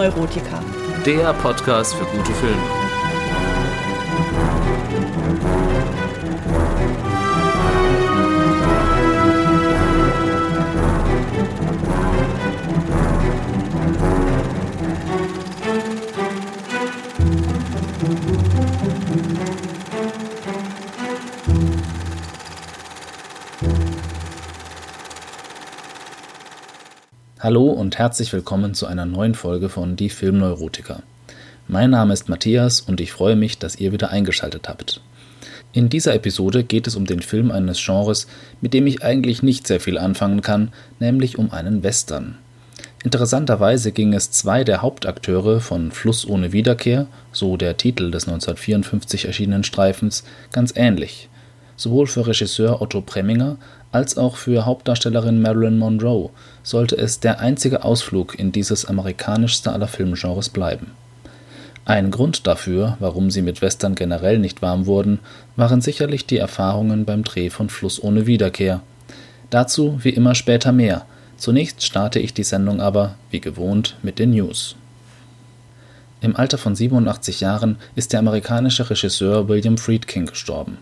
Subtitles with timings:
[0.00, 0.62] Filmneurotiker.
[1.04, 2.79] Der Podcast für gute Filme.
[27.50, 31.02] Hallo und herzlich willkommen zu einer neuen Folge von Die Filmneurotiker.
[31.66, 35.00] Mein Name ist Matthias und ich freue mich, dass ihr wieder eingeschaltet habt.
[35.72, 38.28] In dieser Episode geht es um den Film eines Genres,
[38.60, 42.38] mit dem ich eigentlich nicht sehr viel anfangen kann, nämlich um einen Western.
[43.02, 49.24] Interessanterweise ging es zwei der Hauptakteure von Fluss ohne Wiederkehr, so der Titel des 1954
[49.24, 51.28] erschienenen Streifens, ganz ähnlich.
[51.74, 53.56] Sowohl für Regisseur Otto Preminger
[53.92, 56.30] als auch für Hauptdarstellerin Marilyn Monroe
[56.62, 60.92] sollte es der einzige Ausflug in dieses amerikanischste aller Filmgenres bleiben.
[61.84, 65.18] Ein Grund dafür, warum sie mit Western generell nicht warm wurden,
[65.56, 68.80] waren sicherlich die Erfahrungen beim Dreh von Fluss ohne Wiederkehr.
[69.48, 71.04] Dazu wie immer später mehr.
[71.36, 74.76] Zunächst starte ich die Sendung aber, wie gewohnt, mit den News.
[76.20, 80.78] Im Alter von 87 Jahren ist der amerikanische Regisseur William Friedkin gestorben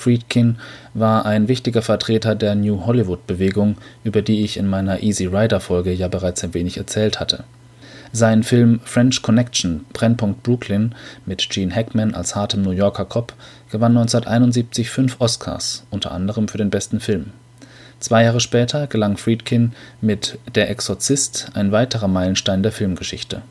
[0.00, 0.56] Friedkin
[0.94, 6.08] war ein wichtiger Vertreter der New Hollywood-Bewegung, über die ich in meiner Easy Rider-Folge ja
[6.08, 7.44] bereits ein wenig erzählt hatte.
[8.10, 10.94] Sein Film French Connection– Brennpunkt Brooklyn
[11.26, 13.34] mit Gene Hackman als hartem New Yorker Cop
[13.70, 17.26] gewann 1971 fünf Oscars, unter anderem für den besten Film.
[18.00, 23.42] Zwei Jahre später gelang Friedkin mit Der Exorzist ein weiterer Meilenstein der Filmgeschichte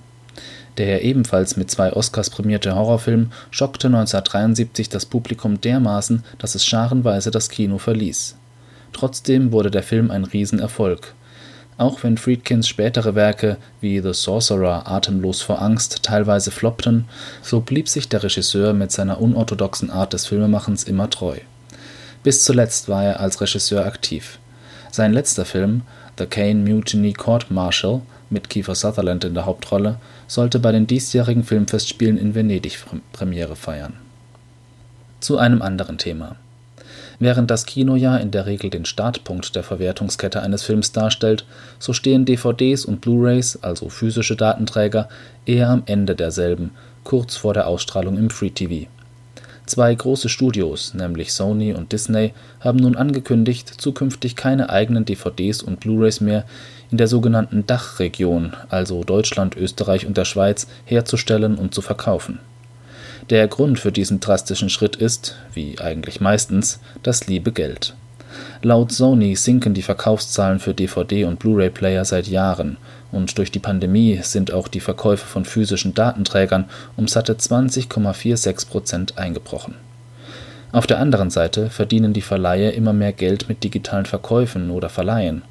[0.79, 7.31] der ebenfalls mit zwei Oscars prämierte Horrorfilm schockte 1973 das Publikum dermaßen, dass es scharenweise
[7.31, 8.37] das Kino verließ.
[8.93, 11.13] Trotzdem wurde der Film ein Riesenerfolg.
[11.77, 17.05] Auch wenn Friedkins spätere Werke wie The Sorcerer Atemlos vor Angst teilweise floppten,
[17.41, 21.37] so blieb sich der Regisseur mit seiner unorthodoxen Art des Filmemachens immer treu.
[22.23, 24.39] Bis zuletzt war er als Regisseur aktiv.
[24.91, 25.81] Sein letzter Film,
[26.17, 29.97] The Kane Mutiny Court Martial mit Kiefer Sutherland in der Hauptrolle,
[30.29, 32.77] sollte bei den diesjährigen Filmfestspielen in Venedig
[33.11, 33.93] Premiere feiern.
[35.19, 36.37] Zu einem anderen Thema.
[37.17, 41.45] Während das Kinojahr in der Regel den Startpunkt der Verwertungskette eines Films darstellt,
[41.77, 45.09] so stehen DVDs und Blu-rays, also physische Datenträger,
[45.45, 46.71] eher am Ende derselben,
[47.03, 48.87] kurz vor der Ausstrahlung im Free TV.
[49.65, 55.79] Zwei große Studios, nämlich Sony und Disney, haben nun angekündigt, zukünftig keine eigenen DVDs und
[55.79, 56.45] Blu-rays mehr
[56.91, 62.39] in der sogenannten Dachregion, also Deutschland, Österreich und der Schweiz, herzustellen und zu verkaufen.
[63.29, 67.93] Der Grund für diesen drastischen Schritt ist, wie eigentlich meistens, das liebe Geld.
[68.61, 72.77] Laut Sony sinken die Verkaufszahlen für DVD und Blu-ray-Player seit Jahren
[73.11, 79.17] und durch die Pandemie sind auch die Verkäufe von physischen Datenträgern um satte 20,46 Prozent
[79.17, 79.75] eingebrochen.
[80.71, 85.41] Auf der anderen Seite verdienen die Verleihe immer mehr Geld mit digitalen Verkäufen oder Verleihen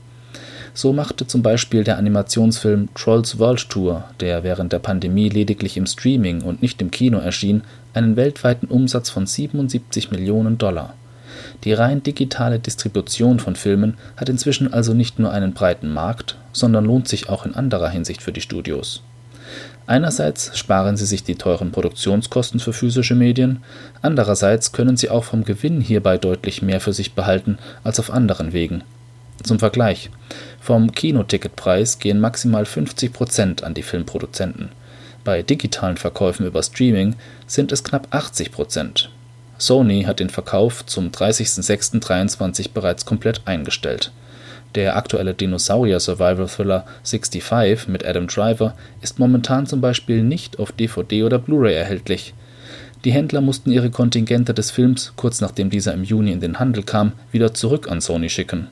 [0.78, 5.86] so machte zum Beispiel der Animationsfilm Trolls World Tour, der während der Pandemie lediglich im
[5.86, 7.62] Streaming und nicht im Kino erschien,
[7.94, 10.94] einen weltweiten Umsatz von 77 Millionen Dollar.
[11.64, 16.84] Die rein digitale Distribution von Filmen hat inzwischen also nicht nur einen breiten Markt, sondern
[16.84, 19.02] lohnt sich auch in anderer Hinsicht für die Studios.
[19.88, 23.64] Einerseits sparen sie sich die teuren Produktionskosten für physische Medien,
[24.00, 28.52] andererseits können sie auch vom Gewinn hierbei deutlich mehr für sich behalten als auf anderen
[28.52, 28.84] Wegen
[29.43, 30.10] zum Vergleich:
[30.60, 34.71] Vom Kinoticketpreis gehen maximal 50 Prozent an die Filmproduzenten,
[35.28, 37.15] bei digitalen Verkäufen über Streaming
[37.47, 39.10] sind es knapp 80 Prozent.
[39.59, 44.11] Sony hat den Verkauf zum 30.06.23 bereits komplett eingestellt.
[44.75, 51.38] Der aktuelle Dinosaurier-Survival-Thriller 65 mit Adam Driver ist momentan zum Beispiel nicht auf DVD oder
[51.38, 52.32] Blu-ray erhältlich.
[53.05, 56.84] Die Händler mussten ihre Kontingente des Films, kurz nachdem dieser im Juni in den Handel
[56.84, 58.69] kam, wieder zurück an Sony schicken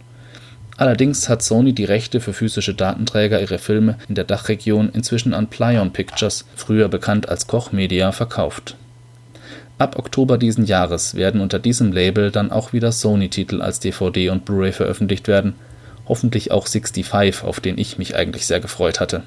[0.76, 5.49] Allerdings hat Sony die Rechte für physische Datenträger ihrer Filme in der Dachregion inzwischen an
[5.49, 8.76] Plaion Pictures, früher bekannt als Koch Media, verkauft.
[9.78, 14.44] Ab Oktober diesen Jahres werden unter diesem Label dann auch wieder Sony-Titel als DVD und
[14.44, 15.55] Blu-ray veröffentlicht werden,
[16.06, 19.23] hoffentlich auch 65, auf den ich mich eigentlich sehr gefreut hatte.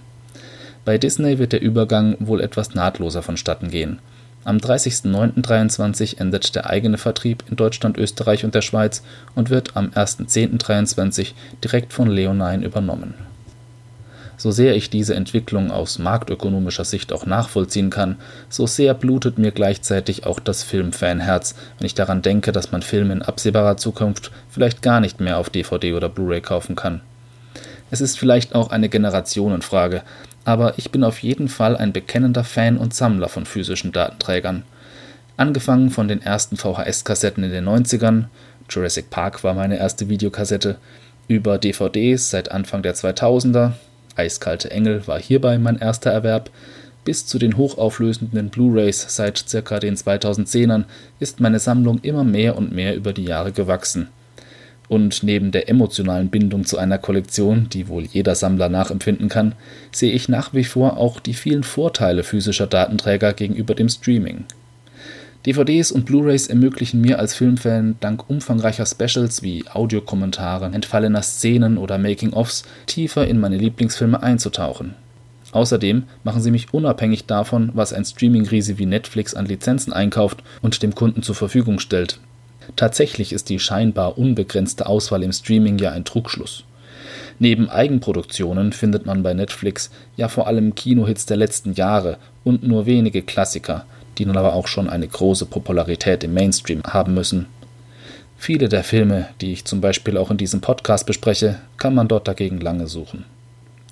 [0.86, 4.00] Bei Disney wird der Übergang wohl etwas nahtloser vonstatten gehen
[4.46, 9.04] am 30.09.23 endet der eigene Vertrieb in Deutschland, Österreich und der Schweiz
[9.36, 11.34] und wird am 1.10.23
[11.64, 13.14] direkt von Leonine übernommen.
[14.38, 18.16] So sehr ich diese Entwicklung aus marktökonomischer Sicht auch nachvollziehen kann,
[18.48, 23.12] so sehr blutet mir gleichzeitig auch das Filmfanherz, wenn ich daran denke, dass man Filme
[23.12, 27.02] in absehbarer Zukunft vielleicht gar nicht mehr auf DVD oder Blu-ray kaufen kann.
[27.92, 30.04] Es ist vielleicht auch eine Generationenfrage,
[30.46, 34.64] aber ich bin auf jeden Fall ein bekennender Fan und Sammler von physischen Datenträgern.
[35.38, 38.26] Angefangen von den ersten VHS-Kassetten in den 90ern,
[38.70, 40.78] Jurassic Park war meine erste Videokassette,
[41.28, 43.74] über DVDs seit Anfang der 2000er,
[44.16, 46.50] Eiskalte Engel war hierbei mein erster Erwerb,
[47.06, 49.80] bis zu den hochauflösenden Blu-rays seit ca.
[49.80, 50.84] den 2010ern
[51.20, 54.10] ist meine Sammlung immer mehr und mehr über die Jahre gewachsen.
[54.90, 59.54] Und neben der emotionalen Bindung zu einer Kollektion, die wohl jeder Sammler nachempfinden kann,
[59.92, 64.46] sehe ich nach wie vor auch die vielen Vorteile physischer Datenträger gegenüber dem Streaming.
[65.46, 71.98] DVDs und Blu-rays ermöglichen mir als Filmfan dank umfangreicher Specials wie Audiokommentaren, entfallener Szenen oder
[71.98, 74.96] Making-ofs tiefer in meine Lieblingsfilme einzutauchen.
[75.52, 80.82] Außerdem machen sie mich unabhängig davon, was ein Streaming-Riese wie Netflix an Lizenzen einkauft und
[80.84, 82.20] dem Kunden zur Verfügung stellt.
[82.76, 86.64] Tatsächlich ist die scheinbar unbegrenzte Auswahl im Streaming ja ein Trugschluss.
[87.40, 92.86] Neben Eigenproduktionen findet man bei Netflix ja vor allem Kinohits der letzten Jahre und nur
[92.86, 93.86] wenige Klassiker,
[94.18, 97.48] die nun aber auch schon eine große Popularität im Mainstream haben müssen.
[98.38, 102.28] Viele der Filme, die ich zum Beispiel auch in diesem Podcast bespreche, kann man dort
[102.28, 103.26] dagegen lange suchen.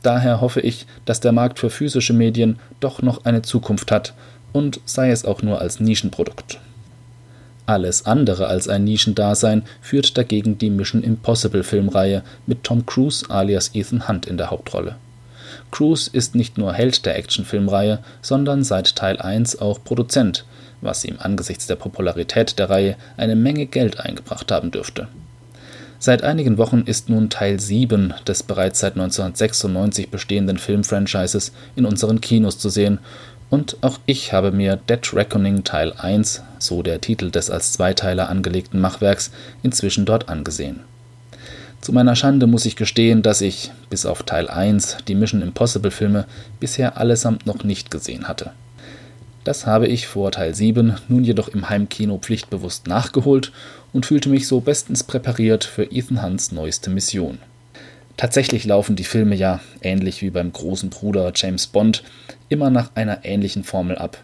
[0.03, 4.13] Daher hoffe ich, dass der Markt für physische Medien doch noch eine Zukunft hat
[4.53, 6.59] und sei es auch nur als Nischenprodukt.
[7.67, 13.71] Alles andere als ein Nischendasein führt dagegen die Mission Impossible Filmreihe mit Tom Cruise alias
[13.73, 14.95] Ethan Hunt in der Hauptrolle.
[15.69, 20.45] Cruise ist nicht nur Held der Actionfilmreihe, sondern seit Teil 1 auch Produzent,
[20.79, 25.09] was ihm angesichts der Popularität der Reihe eine Menge Geld eingebracht haben dürfte.
[25.99, 32.21] Seit einigen Wochen ist nun Teil 7 des bereits seit 1996 bestehenden Filmfranchises in unseren
[32.21, 32.99] Kinos zu sehen
[33.49, 38.29] und auch ich habe mir Dead Reckoning Teil 1, so der Titel des als Zweiteiler
[38.29, 39.31] angelegten Machwerks,
[39.63, 40.81] inzwischen dort angesehen.
[41.79, 45.91] Zu meiner Schande muss ich gestehen, dass ich, bis auf Teil 1, die Mission Impossible
[45.91, 46.25] Filme
[46.59, 48.51] bisher allesamt noch nicht gesehen hatte.
[49.43, 53.53] Das habe ich vor Teil 7 nun jedoch im Heimkino pflichtbewusst nachgeholt
[53.93, 57.37] und fühlte mich so bestens präpariert für Ethan Hunts neueste Mission.
[58.17, 62.03] Tatsächlich laufen die Filme ja, ähnlich wie beim großen Bruder James Bond,
[62.49, 64.17] immer nach einer ähnlichen Formel ab.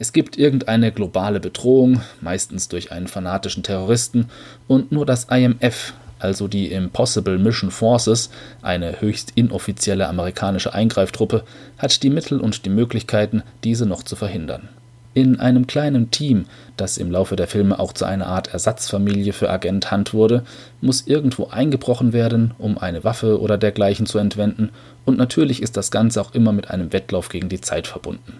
[0.00, 4.28] Es gibt irgendeine globale Bedrohung, meistens durch einen fanatischen Terroristen,
[4.66, 8.30] und nur das IMF, also die Impossible Mission Forces,
[8.60, 11.44] eine höchst inoffizielle amerikanische Eingreiftruppe,
[11.78, 14.68] hat die Mittel und die Möglichkeiten, diese noch zu verhindern.
[15.14, 16.44] In einem kleinen Team,
[16.76, 20.44] das im Laufe der Filme auch zu einer Art Ersatzfamilie für Agent Hunt wurde,
[20.80, 24.70] muss irgendwo eingebrochen werden, um eine Waffe oder dergleichen zu entwenden,
[25.04, 28.34] und natürlich ist das Ganze auch immer mit einem Wettlauf gegen die Zeit verbunden.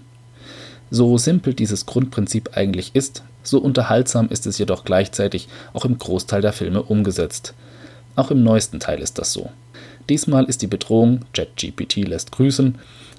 [0.91, 6.43] So simpel dieses Grundprinzip eigentlich ist, so unterhaltsam ist es jedoch gleichzeitig auch im Großteil
[6.43, 7.55] der Filme umgesetzt.
[8.17, 9.50] Auch im neuesten Teil ist das so.
[10.09, 12.76] Diesmal ist die Bedrohung, JetGPT lässt grüßen,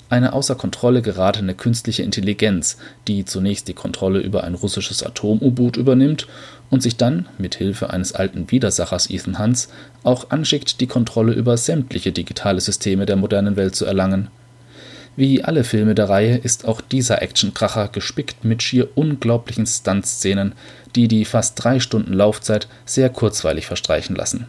[0.09, 2.77] eine außer Kontrolle geratene künstliche Intelligenz,
[3.07, 6.27] die zunächst die Kontrolle über ein russisches Atom-U-Boot übernimmt
[6.69, 9.69] und sich dann, mit Hilfe eines alten Widersachers Ethan Hunts,
[10.03, 14.29] auch anschickt, die Kontrolle über sämtliche digitale Systeme der modernen Welt zu erlangen.
[15.15, 20.53] Wie alle Filme der Reihe ist auch dieser Actionkracher gespickt mit schier unglaublichen Stuntszenen,
[20.95, 24.47] die die fast drei Stunden Laufzeit sehr kurzweilig verstreichen lassen.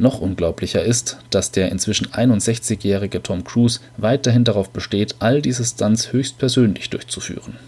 [0.00, 6.10] Noch unglaublicher ist, dass der inzwischen 61-jährige Tom Cruise weiterhin darauf besteht, all diese Stunts
[6.10, 7.58] höchstpersönlich durchzuführen.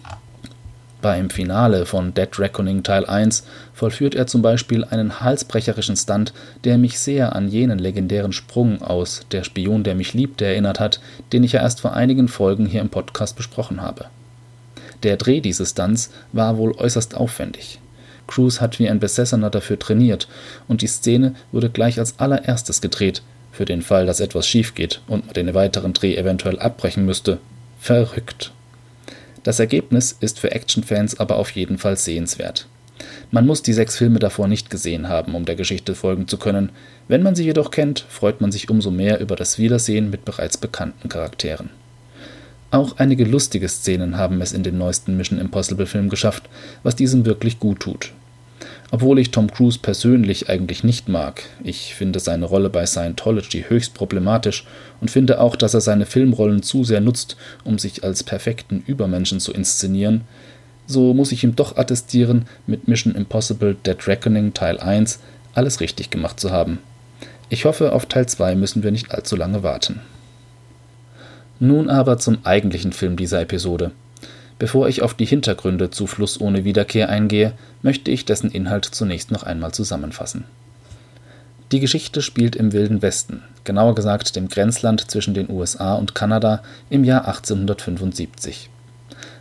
[1.02, 6.32] Beim Finale von Dead Reckoning Teil 1 vollführt er zum Beispiel einen halsbrecherischen Stunt,
[6.64, 11.00] der mich sehr an jenen legendären Sprung aus Der Spion, der mich liebt erinnert hat,
[11.34, 14.06] den ich ja erst vor einigen Folgen hier im Podcast besprochen habe.
[15.02, 17.81] Der Dreh dieses Stunts war wohl äußerst aufwendig.
[18.32, 20.26] Cruise hat wie ein Besessener dafür trainiert
[20.68, 23.22] und die Szene wurde gleich als allererstes gedreht,
[23.52, 27.38] für den Fall, dass etwas schief geht und man den weiteren Dreh eventuell abbrechen müsste.
[27.78, 28.52] Verrückt.
[29.42, 32.66] Das Ergebnis ist für Actionfans aber auf jeden Fall sehenswert.
[33.30, 36.70] Man muss die sechs Filme davor nicht gesehen haben, um der Geschichte folgen zu können.
[37.08, 40.56] Wenn man sie jedoch kennt, freut man sich umso mehr über das Wiedersehen mit bereits
[40.56, 41.70] bekannten Charakteren.
[42.70, 46.44] Auch einige lustige Szenen haben es in den neuesten Mission Impossible Film geschafft,
[46.82, 48.12] was diesem wirklich gut tut.
[48.94, 53.94] Obwohl ich Tom Cruise persönlich eigentlich nicht mag, ich finde seine Rolle bei Scientology höchst
[53.94, 54.66] problematisch
[55.00, 59.40] und finde auch, dass er seine Filmrollen zu sehr nutzt, um sich als perfekten Übermenschen
[59.40, 60.20] zu inszenieren,
[60.87, 65.20] so muss ich ihm doch attestieren, mit Mission Impossible Dead Reckoning Teil 1
[65.54, 66.78] alles richtig gemacht zu haben.
[67.49, 70.00] Ich hoffe, auf Teil 2 müssen wir nicht allzu lange warten.
[71.61, 73.92] Nun aber zum eigentlichen Film dieser Episode.
[74.59, 79.30] Bevor ich auf die Hintergründe zu Fluss ohne Wiederkehr eingehe, möchte ich dessen Inhalt zunächst
[79.30, 80.44] noch einmal zusammenfassen.
[81.73, 86.62] Die Geschichte spielt im Wilden Westen, genauer gesagt dem Grenzland zwischen den USA und Kanada
[86.90, 88.68] im Jahr 1875.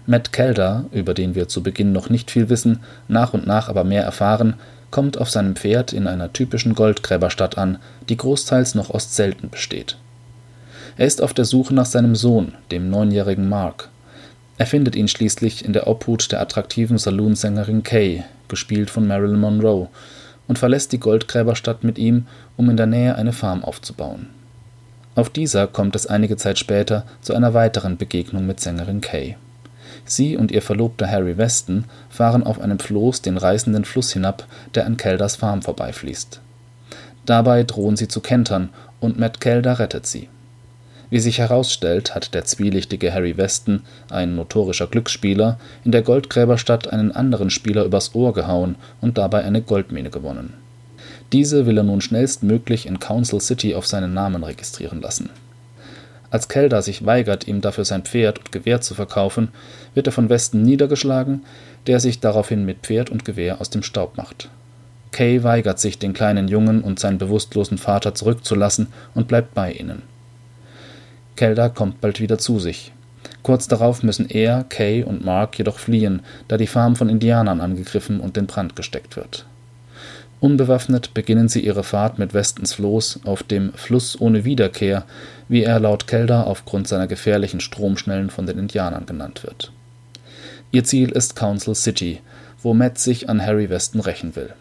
[0.06, 3.84] Matt Calder, über den wir zu Beginn noch nicht viel wissen, nach und nach aber
[3.84, 4.56] mehr erfahren,
[4.91, 7.77] kommt auf seinem Pferd in einer typischen Goldgräberstadt an,
[8.10, 9.98] die großteils noch aus Zelten besteht.
[10.98, 13.89] Er ist auf der Suche nach seinem Sohn, dem neunjährigen Mark.
[14.62, 19.88] Er findet ihn schließlich in der Obhut der attraktiven Saloonsängerin Kay, gespielt von Marilyn Monroe,
[20.48, 22.27] und verlässt die Goldgräberstadt mit ihm,
[22.58, 24.27] um in der Nähe eine Farm aufzubauen.
[25.15, 29.36] Auf dieser kommt es einige Zeit später zu einer weiteren Begegnung mit Sängerin Kay.
[30.06, 34.86] Sie und ihr Verlobter Harry Weston fahren auf einem Floß den reißenden Fluss hinab, der
[34.86, 36.39] an Kelders Farm vorbeifließt.
[37.25, 40.30] Dabei drohen sie zu kentern und Matt Kelder rettet sie.
[41.12, 47.12] Wie sich herausstellt, hat der zwielichtige Harry Weston, ein notorischer Glücksspieler, in der Goldgräberstadt einen
[47.12, 50.53] anderen Spieler übers Ohr gehauen und dabei eine Goldmine gewonnen.
[51.34, 55.30] Diese will er nun schnellstmöglich in Council City auf seinen Namen registrieren lassen.
[56.30, 59.50] Als Kelda sich weigert, ihm dafür sein Pferd und Gewehr zu verkaufen,
[59.94, 61.44] wird er von Weston niedergeschlagen,
[61.88, 64.50] der sich daraufhin mit Pferd und Gewehr aus dem Staub macht.
[65.12, 70.03] Kay weigert sich, den kleinen Jungen und seinen bewusstlosen Vater zurückzulassen und bleibt bei ihnen.
[71.41, 72.91] Kelda kommt bald wieder zu sich.
[73.41, 78.19] Kurz darauf müssen er, Kay und Mark jedoch fliehen, da die Farm von Indianern angegriffen
[78.19, 79.48] und in Brand gesteckt wird.
[80.39, 85.03] Unbewaffnet beginnen sie ihre Fahrt mit Westens Floß auf dem Fluss ohne Wiederkehr,
[85.48, 89.71] wie er laut Kelda aufgrund seiner gefährlichen Stromschnellen von den Indianern genannt wird.
[90.69, 92.21] Ihr Ziel ist Council City,
[92.62, 94.53] wo Matt sich an Harry Weston rächen will.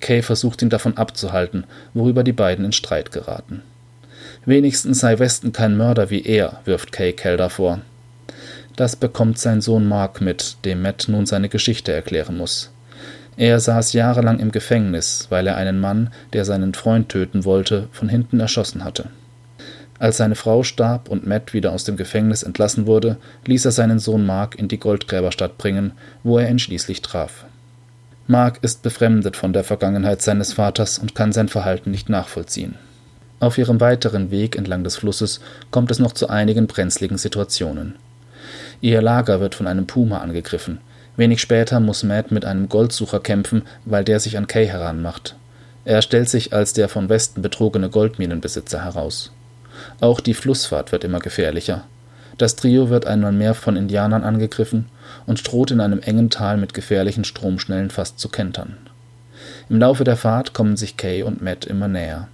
[0.00, 3.62] Kay versucht ihn davon abzuhalten, worüber die beiden in Streit geraten.
[4.48, 7.80] Wenigstens sei Weston kein Mörder wie er, wirft Kay Kelda vor.
[8.76, 12.70] Das bekommt sein Sohn Mark mit, dem Matt nun seine Geschichte erklären muss.
[13.36, 18.08] Er saß jahrelang im Gefängnis, weil er einen Mann, der seinen Freund töten wollte, von
[18.08, 19.10] hinten erschossen hatte.
[19.98, 23.98] Als seine Frau starb und Matt wieder aus dem Gefängnis entlassen wurde, ließ er seinen
[23.98, 27.44] Sohn Mark in die Goldgräberstadt bringen, wo er ihn schließlich traf.
[28.26, 32.76] Mark ist befremdet von der Vergangenheit seines Vaters und kann sein Verhalten nicht nachvollziehen.
[33.40, 35.40] Auf ihrem weiteren Weg entlang des Flusses
[35.70, 37.94] kommt es noch zu einigen brenzligen Situationen.
[38.80, 40.80] Ihr Lager wird von einem Puma angegriffen.
[41.16, 45.36] Wenig später muss Matt mit einem Goldsucher kämpfen, weil der sich an Kay heranmacht.
[45.84, 49.32] Er stellt sich als der von Westen betrogene Goldminenbesitzer heraus.
[50.00, 51.84] Auch die Flussfahrt wird immer gefährlicher.
[52.36, 54.86] Das Trio wird einmal mehr von Indianern angegriffen
[55.26, 58.76] und droht in einem engen Tal mit gefährlichen Stromschnellen fast zu kentern.
[59.68, 62.28] Im Laufe der Fahrt kommen sich Kay und Matt immer näher.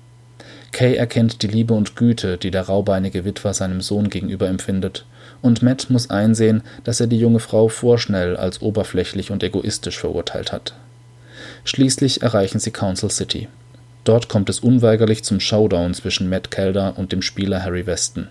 [0.75, 5.07] Kay erkennt die Liebe und Güte, die der raubeinige Witwer seinem Sohn gegenüber empfindet,
[5.41, 10.51] und Matt muss einsehen, dass er die junge Frau vorschnell als oberflächlich und egoistisch verurteilt
[10.51, 10.75] hat.
[11.63, 13.47] Schließlich erreichen sie Council City.
[14.03, 18.27] Dort kommt es unweigerlich zum Showdown zwischen Matt Calder und dem Spieler Harry Weston.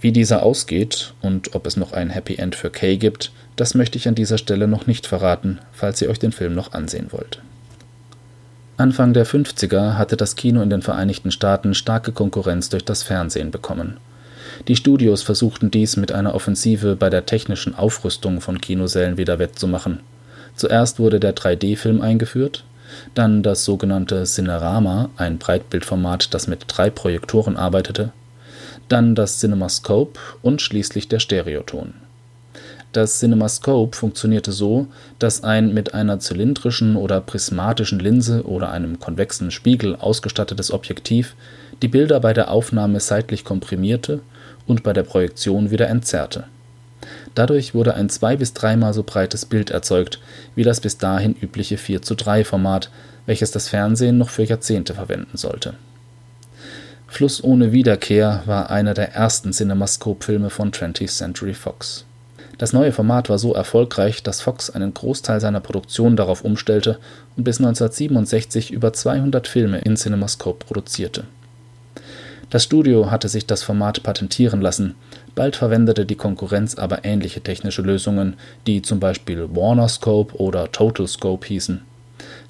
[0.00, 3.98] Wie dieser ausgeht und ob es noch ein Happy End für Kay gibt, das möchte
[3.98, 7.40] ich an dieser Stelle noch nicht verraten, falls ihr euch den Film noch ansehen wollt.
[8.80, 13.50] Anfang der 50er hatte das Kino in den Vereinigten Staaten starke Konkurrenz durch das Fernsehen
[13.50, 13.98] bekommen.
[14.68, 20.00] Die Studios versuchten dies mit einer Offensive bei der technischen Aufrüstung von Kinosälen wieder wettzumachen.
[20.56, 22.64] Zuerst wurde der 3D-Film eingeführt,
[23.14, 28.12] dann das sogenannte Cinerama, ein Breitbildformat, das mit drei Projektoren arbeitete,
[28.88, 31.92] dann das CinemaScope und schließlich der Stereoton
[32.92, 34.88] das CinemaScope funktionierte so,
[35.20, 41.36] dass ein mit einer zylindrischen oder prismatischen Linse oder einem konvexen Spiegel ausgestattetes Objektiv
[41.82, 44.20] die Bilder bei der Aufnahme seitlich komprimierte
[44.66, 46.44] und bei der Projektion wieder entzerrte.
[47.34, 50.20] Dadurch wurde ein zwei bis dreimal so breites Bild erzeugt
[50.56, 52.90] wie das bis dahin übliche 4:3-Format,
[53.24, 55.74] welches das Fernsehen noch für Jahrzehnte verwenden sollte.
[57.06, 62.04] Fluss ohne Wiederkehr war einer der ersten CinemaScope-Filme von 20th Century Fox
[62.60, 66.98] das neue Format war so erfolgreich, dass Fox einen Großteil seiner Produktion darauf umstellte
[67.34, 71.24] und bis 1967 über 200 Filme in CinemaScope produzierte.
[72.50, 74.94] Das Studio hatte sich das Format patentieren lassen,
[75.34, 78.34] bald verwendete die Konkurrenz aber ähnliche technische Lösungen,
[78.66, 81.80] die zum Beispiel WarnerScope oder TotalScope hießen.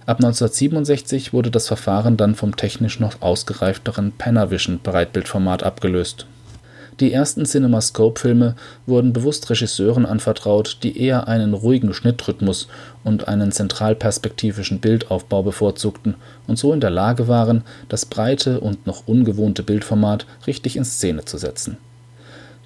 [0.06, 6.26] Ab 1967 wurde das Verfahren dann vom technisch noch ausgereifteren Panavision Breitbildformat abgelöst
[7.00, 8.54] die ersten CinemaScope-Filme
[8.86, 12.68] wurden bewusst Regisseuren anvertraut, die eher einen ruhigen Schnittrhythmus
[13.04, 16.16] und einen zentralperspektivischen Bildaufbau bevorzugten
[16.46, 21.24] und so in der Lage waren, das breite und noch ungewohnte Bildformat richtig in Szene
[21.24, 21.78] zu setzen.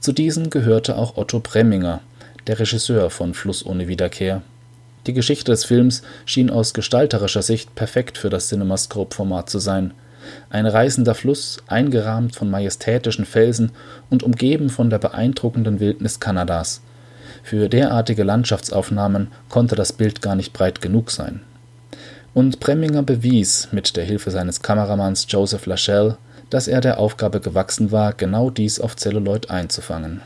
[0.01, 2.01] Zu diesen gehörte auch Otto Preminger,
[2.47, 4.43] der Regisseur von Fluss ohne Wiederkehr.
[5.07, 9.95] Die Geschichte des Films schien aus gestalterischer Sicht perfekt für das CinemaScope-Format zu sein–
[10.51, 13.73] Ein reißender Fluss, eingerahmt von majestätischen Felsen
[14.11, 16.81] und umgeben von der beeindruckenden Wildnis Kanadas.
[17.43, 21.41] Für derartige Landschaftsaufnahmen konnte das Bild gar nicht breit genug sein.
[22.33, 26.17] Und Preminger bewies mit der Hilfe seines Kameramanns Joseph Lachelle,
[26.51, 30.23] dass er der Aufgabe gewachsen war, genau dies auf Celluloid einzufangen.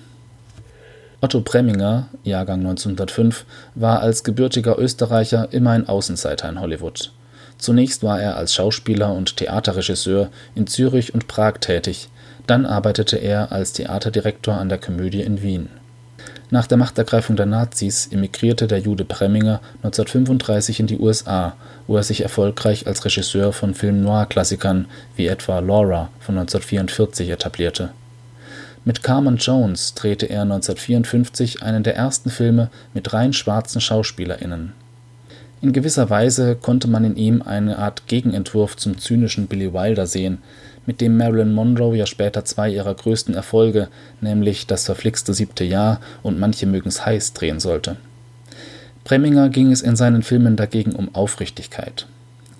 [1.20, 7.12] Otto Preminger (Jahrgang 1905) war als gebürtiger Österreicher immer ein Außenseiter in Hollywood.
[7.58, 12.08] Zunächst war er als Schauspieler und Theaterregisseur in Zürich und Prag tätig,
[12.46, 15.68] dann arbeitete er als Theaterdirektor an der Komödie in Wien.
[16.50, 22.02] Nach der Machtergreifung der Nazis emigrierte der Jude Preminger 1935 in die USA, wo er
[22.02, 24.86] sich erfolgreich als Regisseur von Film-Noir-Klassikern
[25.16, 27.90] wie etwa Laura von 1944 etablierte
[28.88, 34.72] mit Carmen Jones drehte er 1954 einen der ersten Filme mit rein schwarzen SchauspielerInnen.
[35.60, 40.38] In gewisser Weise konnte man in ihm eine Art Gegenentwurf zum zynischen Billy Wilder sehen,
[40.86, 43.88] mit dem Marilyn Monroe ja später zwei ihrer größten Erfolge,
[44.20, 47.96] nämlich Das verflixte siebte Jahr und Manche mögen's heiß drehen sollte.
[49.04, 52.06] Preminger ging es in seinen Filmen dagegen um Aufrichtigkeit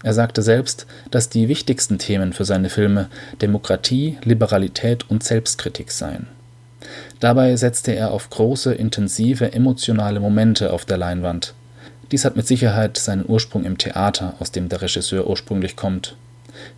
[0.04, 3.08] er sagte selbst, dass die wichtigsten Themen für seine Filme
[3.42, 6.28] Demokratie, Liberalität und Selbstkritik seien.
[7.18, 11.54] Dabei setzte er auf große, intensive, emotionale Momente auf der Leinwand.
[12.10, 16.16] Dies hat mit Sicherheit seinen Ursprung im Theater, aus dem der Regisseur ursprünglich kommt.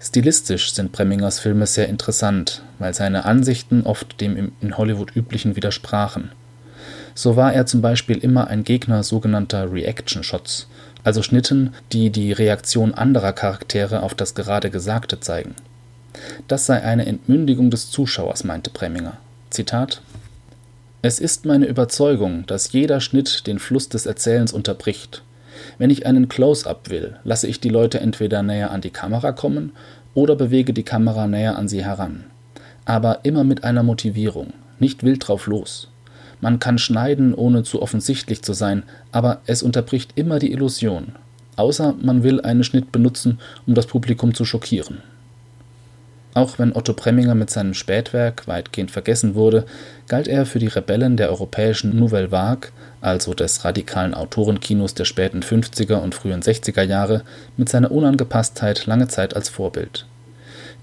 [0.01, 6.33] Stilistisch sind Premingers Filme sehr interessant, weil seine Ansichten oft dem in Hollywood üblichen widersprachen.
[7.15, 10.67] So war er zum Beispiel immer ein Gegner sogenannter Reaction Shots
[11.05, 15.55] also Schnitten, die die Reaktion anderer Charaktere auf das gerade Gesagte zeigen.
[16.49, 19.17] Das sei eine Entmündigung des Zuschauers, meinte Preminger.
[19.51, 20.03] Zitat
[21.03, 25.23] Es ist meine Überzeugung, dass jeder Schnitt den Fluss des Erzählens unterbricht.
[25.79, 29.73] Wenn ich einen Close-up will, lasse ich die Leute entweder näher an die Kamera kommen
[30.13, 32.25] oder bewege die Kamera näher an sie heran.
[32.85, 35.89] Aber immer mit einer Motivierung, nicht wild drauf los.
[36.43, 41.15] Man kann schneiden, ohne zu offensichtlich zu sein, aber es unterbricht immer die Illusion.
[41.57, 44.99] Außer man will einen Schnitt benutzen, um das Publikum zu schockieren.
[46.33, 49.67] Auch wenn Otto Preminger mit seinem Spätwerk weitgehend vergessen wurde,
[50.07, 55.41] galt er für die Rebellen der europäischen Nouvelle Vague, also des radikalen Autorenkinos der späten
[55.41, 57.23] 50er und frühen 60er Jahre,
[57.57, 60.07] mit seiner Unangepasstheit lange Zeit als Vorbild.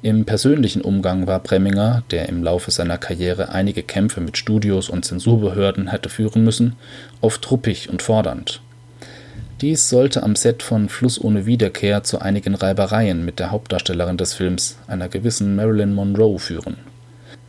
[0.02, 5.06] Im persönlichen Umgang war Preminger, der im Laufe seiner Karriere einige Kämpfe mit Studios und
[5.06, 6.76] Zensurbehörden hätte führen müssen,
[7.22, 8.62] oft truppig und fordernd.
[9.62, 14.36] Dies sollte am Set von Fluss ohne Wiederkehr zu einigen Reibereien mit der Hauptdarstellerin des
[14.36, 16.78] Films, einer gewissen Marilyn Monroe, führen.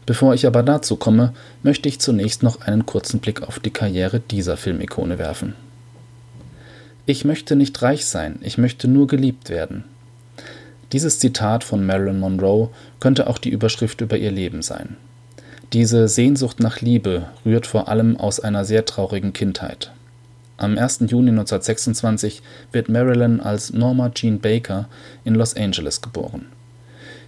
[0.06, 4.20] Bevor ich aber dazu komme, möchte ich zunächst noch einen kurzen Blick auf die Karriere
[4.20, 5.52] dieser Filmikone werfen.
[7.04, 9.84] Ich möchte nicht reich sein, ich möchte nur geliebt werden.
[10.92, 14.96] Dieses Zitat von Marilyn Monroe könnte auch die Überschrift über ihr Leben sein.
[15.74, 19.92] Diese Sehnsucht nach Liebe rührt vor allem aus einer sehr traurigen Kindheit.
[20.60, 21.02] Am 1.
[21.06, 22.42] Juni 1926
[22.72, 24.88] wird Marilyn als Norma Jean Baker
[25.24, 26.46] in Los Angeles geboren.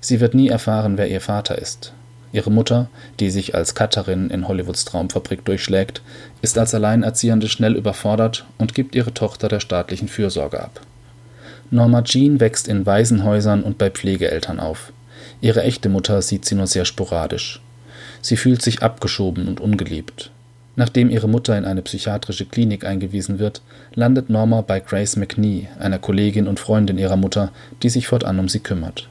[0.00, 1.92] Sie wird nie erfahren, wer ihr Vater ist.
[2.32, 2.88] Ihre Mutter,
[3.20, 6.02] die sich als Cutterin in Hollywoods Traumfabrik durchschlägt,
[6.42, 10.80] ist als Alleinerziehende schnell überfordert und gibt ihre Tochter der staatlichen Fürsorge ab.
[11.70, 14.92] Norma Jean wächst in Waisenhäusern und bei Pflegeeltern auf.
[15.40, 17.62] Ihre echte Mutter sieht sie nur sehr sporadisch.
[18.22, 20.32] Sie fühlt sich abgeschoben und ungeliebt.
[20.80, 23.60] Nachdem ihre Mutter in eine psychiatrische Klinik eingewiesen wird,
[23.94, 28.48] landet Norma bei Grace McNee, einer Kollegin und Freundin ihrer Mutter, die sich fortan um
[28.48, 29.06] sie kümmert.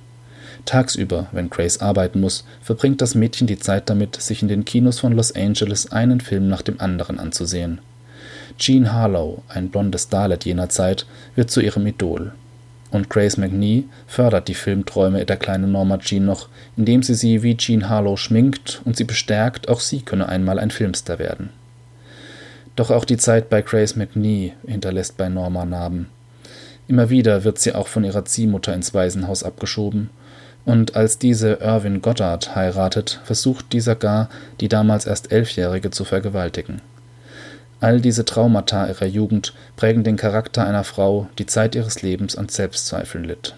[0.65, 4.97] Tagsüber, wenn Grace arbeiten muss, verbringt das Mädchen die Zeit damit, sich in den Kinos
[4.97, 7.77] von Los Angeles einen Film nach dem anderen anzusehen.
[8.58, 11.05] Jean Harlow, ein blondes Starlet jener Zeit,
[11.36, 12.32] wird zu ihrem Idol.
[12.89, 17.58] Und Grace McNee fördert die Filmträume der kleinen Norma Jean noch, indem sie sie wie
[17.58, 21.51] Jean Harlow schminkt und sie bestärkt, auch sie könne einmal ein Filmstar werden.
[22.79, 26.07] Doch auch die Zeit bei Grace McNee hinterlässt bei Norma Narben.
[26.87, 30.09] Immer wieder wird sie auch von ihrer Ziehmutter ins Waisenhaus abgeschoben,
[30.63, 34.29] und als diese Irvin Goddard heiratet, versucht dieser gar,
[34.61, 36.79] die damals erst Elfjährige zu vergewaltigen.
[37.81, 42.47] All diese Traumata ihrer Jugend prägen den Charakter einer Frau, die Zeit ihres Lebens an
[42.47, 43.55] Selbstzweifeln litt.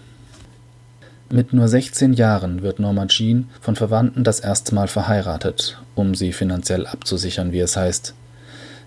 [1.30, 6.32] Mit nur 16 Jahren wird Norma Jean von Verwandten das erste Mal verheiratet, um sie
[6.32, 8.14] finanziell abzusichern, wie es heißt.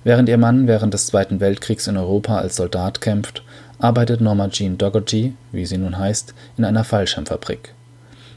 [0.06, 3.42] Während ihr Mann während des Zweiten Weltkriegs in Europa als Soldat kämpft,
[3.80, 7.74] arbeitet Norma Jean Dougherty, wie sie nun heißt, in einer Fallschirmfabrik.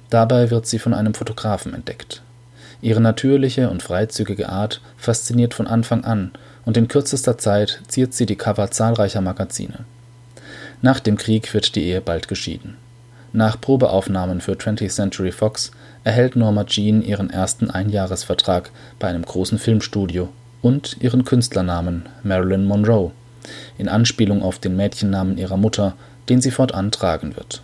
[0.08, 2.22] Dabei wird sie von einem Fotografen entdeckt.
[2.80, 6.30] Ihre natürliche und freizügige Art fasziniert von Anfang an
[6.64, 9.80] und in kürzester Zeit ziert sie die Cover zahlreicher Magazine.
[10.80, 12.78] Nach dem Krieg wird die Ehe bald geschieden.
[13.34, 19.58] Nach Probeaufnahmen für 20th Century Fox erhält Norma Jean ihren ersten Einjahresvertrag bei einem großen
[19.58, 20.30] Filmstudio
[20.62, 23.12] und ihren Künstlernamen Marilyn Monroe,
[23.78, 25.94] in Anspielung auf den Mädchennamen ihrer Mutter,
[26.28, 27.62] den sie fortan tragen wird.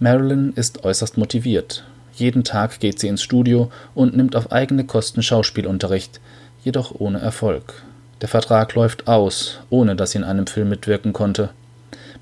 [0.00, 1.84] Marilyn ist äußerst motiviert.
[2.14, 6.20] Jeden Tag geht sie ins Studio und nimmt auf eigene Kosten Schauspielunterricht,
[6.64, 7.82] jedoch ohne Erfolg.
[8.20, 11.50] Der Vertrag läuft aus, ohne dass sie in einem Film mitwirken konnte.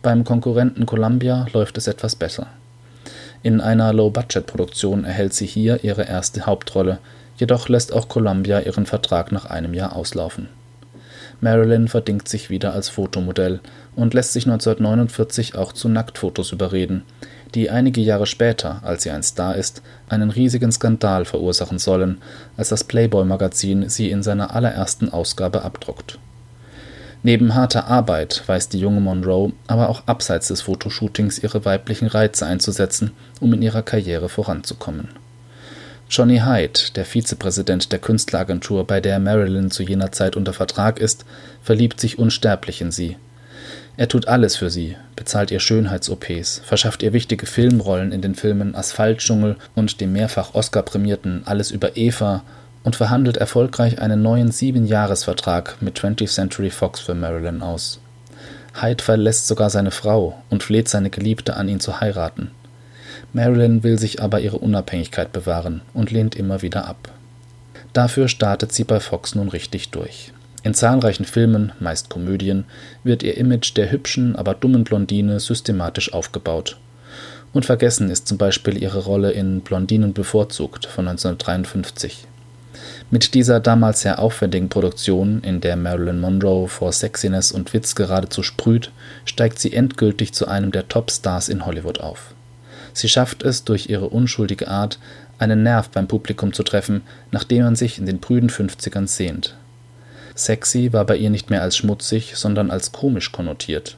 [0.02, 2.46] Beim Konkurrenten Columbia läuft es etwas besser.
[3.42, 6.98] In einer Low-Budget-Produktion erhält sie hier ihre erste Hauptrolle,
[7.40, 10.48] jedoch lässt auch Columbia ihren Vertrag nach einem Jahr auslaufen.
[11.40, 13.61] Marilyn verdingt sich wieder als Fotomodell
[13.96, 17.03] und lässt sich 1949 auch zu Nacktfotos überreden,
[17.55, 22.18] die einige Jahre später, als sie ein Star ist, einen riesigen Skandal verursachen sollen,
[22.57, 26.18] als das Playboy-Magazin sie in seiner allerersten Ausgabe abdruckt
[27.22, 32.46] Neben harter Arbeit weiß die junge Monroe aber auch abseits des Fotoshootings ihre weiblichen Reize
[32.46, 35.09] einzusetzen, um in ihrer Karriere voranzukommen.
[36.10, 41.24] Johnny Hyde, der Vizepräsident der Künstleragentur, bei der Marilyn zu jener Zeit unter Vertrag ist,
[41.62, 43.16] verliebt sich unsterblich in sie.
[43.96, 48.74] Er tut alles für sie, bezahlt ihr Schönheits-OPs, verschafft ihr wichtige Filmrollen in den Filmen
[48.74, 52.42] Asphaltdschungel und dem mehrfach Oscar-prämierten Alles über Eva
[52.82, 58.00] und verhandelt erfolgreich einen neuen Siebenjahresvertrag mit 20th Century Fox für Marilyn aus.
[58.80, 62.50] Hyde verlässt sogar seine Frau und fleht seine Geliebte an, ihn zu heiraten.
[63.32, 67.12] Marilyn will sich aber ihre Unabhängigkeit bewahren und lehnt immer wieder ab.
[67.92, 70.32] Dafür startet sie bei Fox nun richtig durch.
[70.62, 72.64] In zahlreichen Filmen, meist Komödien,
[73.02, 76.78] wird ihr Image der hübschen, aber dummen Blondine systematisch aufgebaut.
[77.52, 82.26] Und vergessen ist zum Beispiel ihre Rolle in Blondinen bevorzugt von 1953.
[83.10, 88.42] Mit dieser damals sehr aufwendigen Produktion, in der Marilyn Monroe vor Sexiness und Witz geradezu
[88.42, 88.92] sprüht,
[89.24, 92.34] steigt sie endgültig zu einem der Topstars in Hollywood auf.
[92.92, 94.98] Sie schafft es durch ihre unschuldige Art,
[95.38, 99.57] einen Nerv beim Publikum zu treffen, nach dem man sich in den prüden Fünfzigern sehnt.
[100.35, 103.96] Sexy war bei ihr nicht mehr als schmutzig, sondern als komisch konnotiert.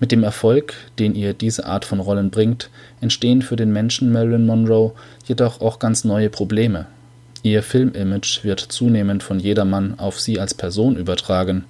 [0.00, 4.46] Mit dem Erfolg, den ihr diese Art von Rollen bringt, entstehen für den Menschen Marilyn
[4.46, 4.92] Monroe
[5.26, 6.86] jedoch auch ganz neue Probleme,
[7.44, 11.66] Ihr Filmimage wird zunehmend von jedermann auf sie als Person übertragen,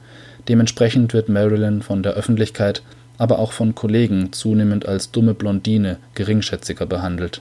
[0.47, 2.83] dementsprechend wird Marilyn von der Öffentlichkeit,
[3.19, 7.41] aber auch von Kollegen zunehmend als dumme Blondine geringschätziger behandelt.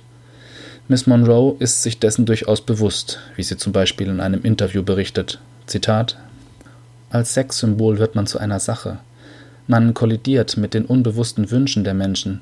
[0.88, 5.40] Miss Monroe ist sich dessen durchaus bewusst, wie sie zum Beispiel in einem Interview berichtet.
[5.66, 6.18] Zitat
[7.10, 9.00] Als Sexsymbol wird man zu einer Sache.
[9.68, 12.42] Man kollidiert mit den unbewussten Wünschen der Menschen,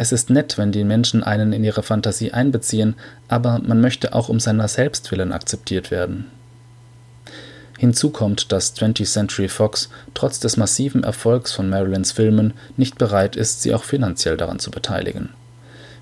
[0.00, 2.94] es ist nett, wenn die Menschen einen in ihre Fantasie einbeziehen,
[3.26, 6.26] aber man möchte auch um seiner selbst willen akzeptiert werden.
[7.78, 13.36] Hinzu kommt, dass 20th Century Fox trotz des massiven Erfolgs von Marilyns Filmen nicht bereit
[13.36, 15.30] ist, sie auch finanziell daran zu beteiligen.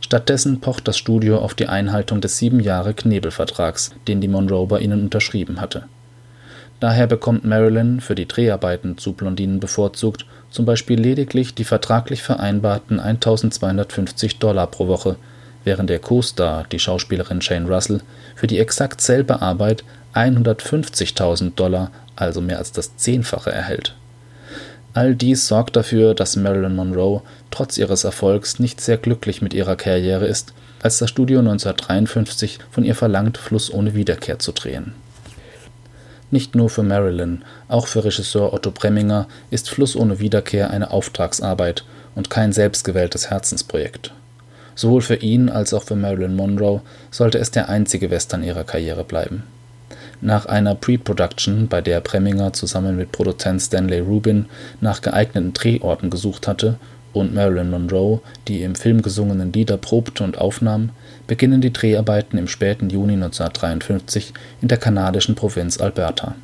[0.01, 4.81] Stattdessen pocht das Studio auf die Einhaltung des sieben Jahre Knebelvertrags, den die Monroe bei
[4.81, 5.85] ihnen unterschrieben hatte.
[6.81, 12.99] Daher bekommt Marilyn für die Dreharbeiten zu Blondinen bevorzugt zum Beispiel lediglich die vertraglich vereinbarten
[12.99, 15.17] 1.250 Dollar pro Woche,
[15.65, 18.01] während der Co-Star, die Schauspielerin Jane Russell,
[18.35, 19.85] für die exakt selbe Arbeit
[20.17, 23.95] 150.000 Dollar, also mehr als das Zehnfache, erhält.
[24.95, 29.77] All dies sorgt dafür, dass Marilyn Monroe trotz ihres Erfolgs nicht sehr glücklich mit ihrer
[29.77, 34.95] Karriere ist, als das Studio 1953 von ihr verlangt, Fluss ohne Wiederkehr zu drehen
[36.31, 41.85] nicht nur für Marilyn, auch für Regisseur Otto Preminger ist Fluss ohne Wiederkehr eine Auftragsarbeit
[42.15, 44.13] und kein selbstgewähltes Herzensprojekt.
[44.75, 49.05] Sowohl für ihn als auch für Marilyn Monroe sollte es der einzige Western ihrer Karriere
[49.05, 49.45] bleiben.
[50.21, 54.47] Nach einer Pre-Production, bei der Preminger zusammen mit Produzent Stanley Rubin
[54.81, 56.79] nach geeigneten Drehorten gesucht hatte
[57.13, 60.91] und Marilyn Monroe die im Film gesungenen Lieder probte und aufnahm,
[61.27, 66.35] beginnen die Dreharbeiten im späten Juni 1953 in der kanadischen Provinz Alberta.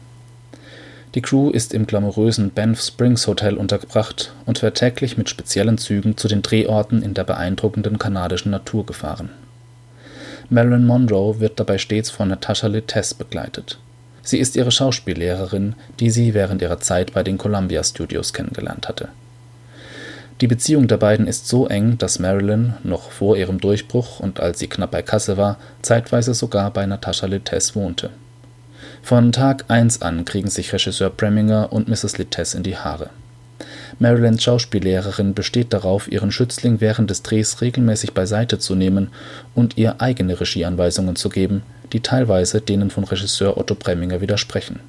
[1.15, 6.17] Die Crew ist im glamourösen Banff Springs Hotel untergebracht und wird täglich mit speziellen Zügen
[6.17, 9.29] zu den Drehorten in der beeindruckenden kanadischen Natur gefahren.
[10.53, 13.79] Marilyn Monroe wird dabei stets von Natasha Littess begleitet.
[14.23, 19.09] Sie ist ihre Schauspiellehrerin, die sie während ihrer Zeit bei den Columbia Studios kennengelernt hatte
[20.43, 24.59] die Beziehung der beiden ist so eng, dass Marilyn noch vor ihrem Durchbruch und als
[24.59, 28.11] sie knapp bei Kasse war, zeitweise sogar bei Natascha Littess wohnte.
[29.03, 32.19] Von Tag 1 an kriegen sich Regisseur Preminger und Mrs.
[32.19, 33.11] Littess in die Haare.
[34.03, 39.09] Marilyns Schauspiellehrerin besteht darauf, ihren Schützling während des Drehs regelmäßig beiseite zu nehmen
[39.55, 41.63] und ihr eigene Regieanweisungen zu geben,
[41.93, 44.81] die teilweise denen von Regisseur Otto Preminger widersprechen.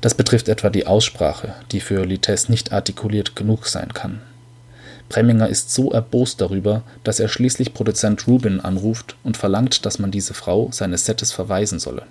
[0.00, 4.20] Das betrifft etwa die Aussprache, die für Littess nicht artikuliert genug sein kann
[5.08, 10.10] Preminger ist so erbost darüber, dass er schließlich Produzent Rubin anruft und verlangt, dass man
[10.10, 12.02] diese Frau seines Settes verweisen solle.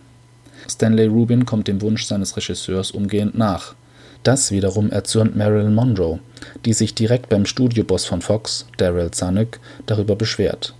[0.69, 3.75] Stanley Rubin kommt dem Wunsch seines Regisseurs umgehend nach.
[4.25, 6.17] Das wiederum erzürnt Marilyn Monroe,
[6.65, 10.73] die sich direkt beim Studioboss von Fox, Daryl Zanuck, darüber beschwert.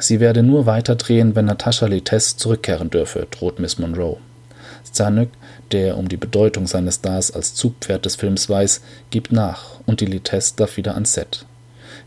[0.00, 4.16] Sie werde nur weiter drehen, wenn Natascha Lites zurückkehren dürfe, droht Miss Monroe.
[4.90, 5.28] Zanuck,
[5.72, 8.80] der um die Bedeutung seines Stars als Zugpferd des Films weiß,
[9.10, 11.44] gibt nach und die Lites darf wieder ans Set.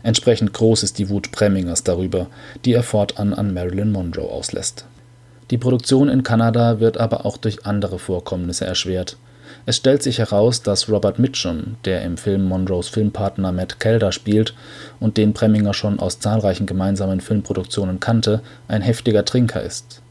[0.02, 2.26] Entsprechend groß ist die Wut Premingers darüber,
[2.64, 4.86] die er fortan an Marilyn Monroe auslässt.
[5.52, 9.16] Die Produktion in Kanada wird aber auch durch andere Vorkommnisse erschwert.
[9.70, 14.52] Es stellt sich heraus, dass Robert Mitchum, der im Film Monroes Filmpartner Matt Kelder spielt
[14.98, 20.02] und den Preminger schon aus zahlreichen gemeinsamen Filmproduktionen kannte, ein heftiger Trinker ist.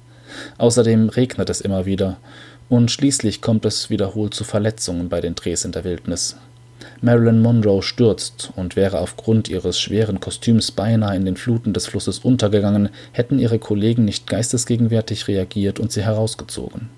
[0.59, 2.15] Außerdem regnet es immer wieder
[2.69, 6.37] und schließlich kommt es wiederholt zu Verletzungen bei den Drehs in der Wildnis.
[7.01, 12.19] Marilyn Monroe stürzt und wäre aufgrund ihres schweren Kostüms beinahe in den Fluten des Flusses
[12.19, 16.97] untergegangen, hätten ihre Kollegen nicht geistesgegenwärtig reagiert und sie herausgezogen.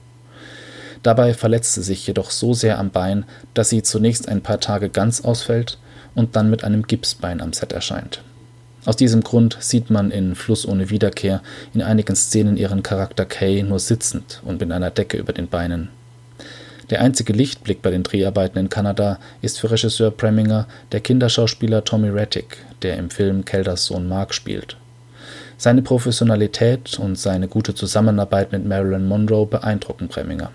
[1.03, 4.89] Dabei verletzt sie sich jedoch so sehr am Bein, dass sie zunächst ein paar Tage
[4.89, 5.77] ganz ausfällt
[6.13, 8.21] und dann mit einem Gipsbein am Set erscheint.
[8.85, 11.41] Aus diesem Grund sieht man in Fluss ohne Wiederkehr
[11.73, 15.89] in einigen Szenen ihren Charakter Kay nur sitzend und mit einer Decke über den Beinen.
[16.89, 22.09] Der einzige Lichtblick bei den Dreharbeiten in Kanada ist für Regisseur Preminger der Kinderschauspieler Tommy
[22.09, 24.77] Rettig, der im Film Kelders Sohn Mark spielt.
[25.57, 30.51] Seine Professionalität und seine gute Zusammenarbeit mit Marilyn Monroe beeindrucken Preminger.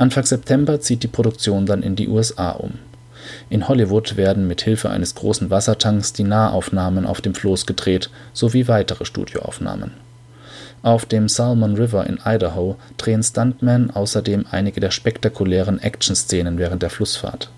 [0.00, 2.72] Anfang September zieht die Produktion dann in die USA um.
[3.48, 8.66] In Hollywood werden mit Hilfe eines großen Wassertanks die Nahaufnahmen auf dem Floß gedreht sowie
[8.66, 9.92] weitere Studioaufnahmen
[10.82, 16.88] auf dem Salmon River in Idaho drehen Stuntmen außerdem einige der spektakulären Actionszenen während der
[16.88, 17.50] Flussfahrt.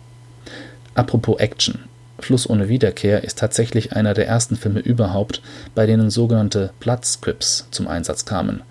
[0.95, 1.85] Apropos Action:
[2.19, 5.41] Fluss ohne Wiederkehr ist tatsächlich einer der ersten Filme überhaupt,
[5.75, 8.63] bei denen sogenannte Blood Scripts zum Einsatz kamen.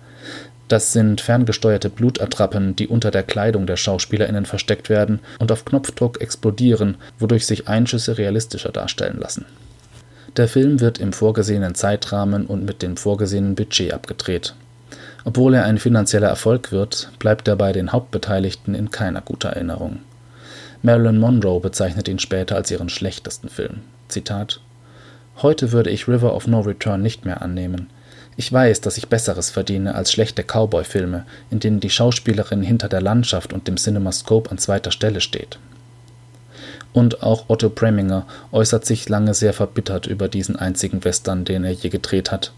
[0.72, 6.20] Das sind ferngesteuerte Blutattrappen, die unter der Kleidung der SchauspielerInnen versteckt werden und auf Knopfdruck
[6.20, 9.44] explodieren, wodurch sich Einschüsse realistischer darstellen lassen
[10.36, 14.54] der Film wird im vorgesehenen Zeitrahmen und mit dem vorgesehenen Budget abgedreht.
[15.24, 19.98] Obwohl er ein finanzieller Erfolg wird, bleibt er bei den Hauptbeteiligten in keiner guter Erinnerung.
[20.82, 23.82] Marilyn Monroe bezeichnet ihn später als ihren schlechtesten Film.
[24.08, 24.60] Zitat:
[25.42, 27.88] Heute würde ich River of No Return nicht mehr annehmen.
[28.36, 33.02] Ich weiß, dass ich Besseres verdiene als schlechte Cowboy-Filme, in denen die Schauspielerin hinter der
[33.02, 35.58] Landschaft und dem Cinemascope an zweiter Stelle steht.
[36.94, 41.72] Und auch Otto Preminger äußert sich lange sehr verbittert über diesen einzigen Western, den er
[41.72, 42.52] je gedreht hat.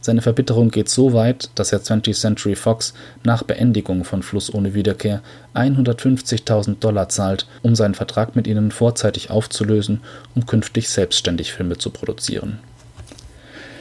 [0.00, 4.74] Seine Verbitterung geht so weit, dass er 20th Century Fox nach Beendigung von Fluss ohne
[4.74, 5.22] Wiederkehr
[5.54, 10.00] 150.000 Dollar zahlt, um seinen Vertrag mit ihnen vorzeitig aufzulösen,
[10.36, 12.60] um künftig selbstständig Filme zu produzieren.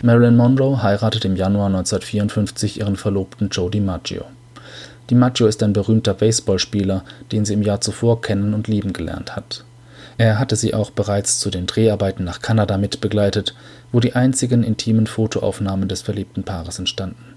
[0.03, 4.25] Marilyn Monroe heiratet im Januar 1954 ihren Verlobten Joe DiMaggio.
[5.09, 9.63] DiMaggio ist ein berühmter Baseballspieler, den sie im Jahr zuvor kennen und lieben gelernt hat.
[10.19, 13.55] Er hatte sie auch bereits zu den Dreharbeiten nach Kanada mitbegleitet,
[13.91, 17.33] wo die einzigen intimen Fotoaufnahmen des verliebten Paares entstanden.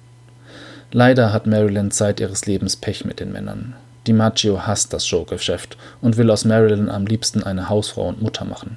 [0.93, 3.75] Leider hat Marilyn Zeit ihres Lebens Pech mit den Männern.
[4.07, 8.77] DiMaggio hasst das Showgeschäft und will aus Marilyn am liebsten eine Hausfrau und Mutter machen.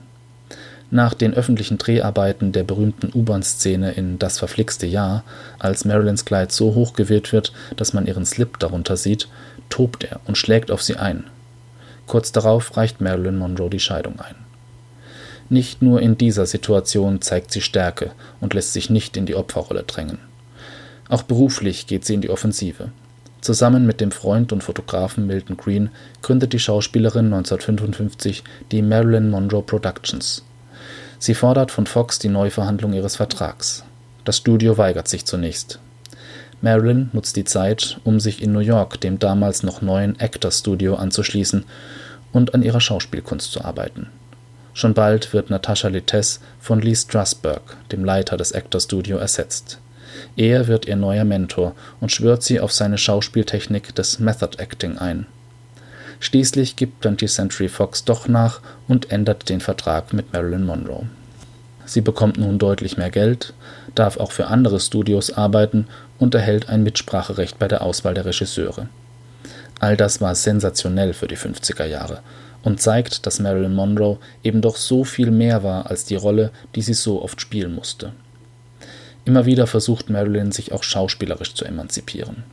[0.94, 5.24] Nach den öffentlichen Dreharbeiten der berühmten U-Bahn-Szene in Das verflixte Jahr,
[5.58, 9.28] als Marilyns Kleid so hochgewählt wird, dass man ihren Slip darunter sieht,
[9.70, 11.24] tobt er und schlägt auf sie ein,
[12.06, 14.36] Kurz darauf reicht Marilyn Monroe die Scheidung ein.
[15.50, 19.82] Nicht nur in dieser Situation zeigt sie Stärke und lässt sich nicht in die Opferrolle
[19.82, 20.20] drängen.
[21.10, 22.90] Auch beruflich geht sie in die Offensive.
[23.42, 25.90] Zusammen mit dem Freund und Fotografen Milton Green
[26.22, 30.44] gründet die Schauspielerin 1955 die Marilyn Monroe Productions.
[31.24, 33.86] Sie fordert von Fox die Neuverhandlung ihres Vertrags.
[34.26, 35.80] Das Studio weigert sich zunächst.
[36.62, 40.96] Marilyn nutzt die Zeit, um sich in New York dem damals noch neuen Actors Studio
[40.96, 41.64] anzuschließen
[42.34, 44.08] und an ihrer Schauspielkunst zu arbeiten.
[44.74, 49.80] Schon bald wird Natascha Lites von Lee Strasberg, dem Leiter des Actors Studio, ersetzt.
[50.36, 55.28] Er wird ihr neuer Mentor und schwört sie auf seine Schauspieltechnik des Method Acting ein.
[56.20, 61.08] Schließlich gibt 20th Century Fox doch nach und ändert den Vertrag mit Marilyn Monroe.
[61.86, 63.54] Sie bekommt nun deutlich mehr Geld,
[63.96, 68.88] darf auch für andere Studios arbeiten und erhält ein Mitspracherecht bei der Auswahl der Regisseure.
[69.80, 72.22] All das war sensationell für die 50er Jahre
[72.64, 76.82] und zeigt, dass Marilyn Monroe eben doch so viel mehr war als die Rolle, die
[76.82, 78.14] sie so oft spielen musste.
[79.26, 82.44] Immer wieder versucht Marilyn sich auch schauspielerisch zu emanzipieren.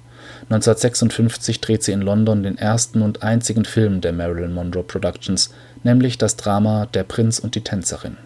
[0.44, 5.50] 1956 dreht sie in London den ersten und einzigen Film der Marilyn Monroe Productions,
[5.82, 8.16] nämlich das Drama Der Prinz und die Tänzerin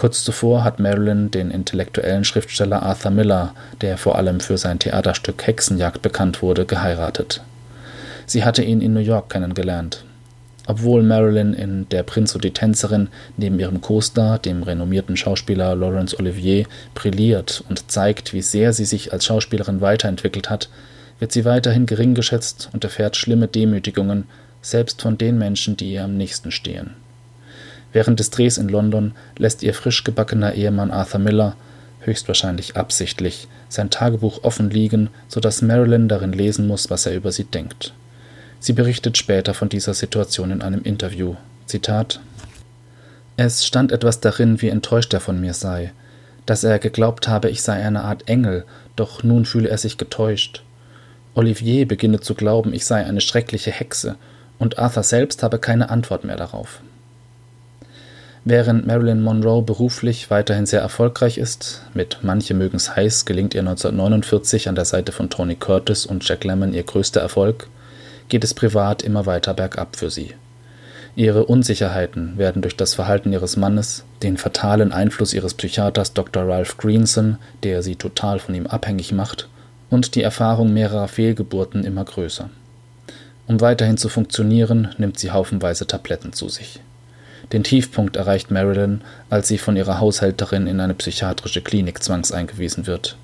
[0.00, 5.46] Kurz zuvor hat Marilyn den intellektuellen Schriftsteller Arthur Miller, der vor allem für sein Theaterstück
[5.46, 7.42] Hexenjagd bekannt wurde, geheiratet.
[8.24, 10.06] Sie hatte ihn in New York kennengelernt.
[10.66, 16.18] Obwohl Marilyn in Der Prinz und die Tänzerin neben ihrem Co-Star, dem renommierten Schauspieler Laurence
[16.18, 20.70] Olivier, brilliert und zeigt, wie sehr sie sich als Schauspielerin weiterentwickelt hat,
[21.20, 24.24] wird sie weiterhin gering geschätzt und erfährt schlimme Demütigungen,
[24.62, 26.96] selbst von den Menschen, die ihr am nächsten stehen.
[27.92, 31.56] Während des Drehs in London lässt ihr frisch gebackener Ehemann Arthur Miller,
[32.00, 37.44] höchstwahrscheinlich absichtlich, sein Tagebuch offen liegen, sodass Marilyn darin lesen muss, was er über sie
[37.44, 37.92] denkt.
[38.58, 41.36] Sie berichtet später von dieser Situation in einem Interview.
[41.66, 42.20] Zitat
[43.36, 45.92] Es stand etwas darin, wie enttäuscht er von mir sei,
[46.46, 48.64] dass er geglaubt habe, ich sei eine Art Engel,
[48.96, 50.62] doch nun fühle er sich getäuscht.
[51.34, 54.16] Olivier beginne zu glauben, ich sei eine schreckliche Hexe,
[54.58, 56.80] und Arthur selbst habe keine Antwort mehr darauf.
[58.44, 64.68] Während Marilyn Monroe beruflich weiterhin sehr erfolgreich ist, mit Manche mögen's heiß gelingt ihr 1949
[64.68, 67.68] an der Seite von Tony Curtis und Jack Lemmon ihr größter Erfolg,
[68.30, 70.34] geht es privat immer weiter bergab für sie.
[71.16, 76.48] Ihre Unsicherheiten werden durch das Verhalten ihres Mannes, den fatalen Einfluss ihres Psychiaters Dr.
[76.48, 79.48] Ralph Greenson, der sie total von ihm abhängig macht,
[79.90, 82.48] und die Erfahrung mehrerer Fehlgeburten immer größer.
[83.46, 86.80] Um weiterhin zu funktionieren, nimmt sie haufenweise Tabletten zu sich.
[87.52, 93.16] Den Tiefpunkt erreicht Marilyn, als sie von ihrer Haushälterin in eine psychiatrische Klinik zwangseingewiesen wird.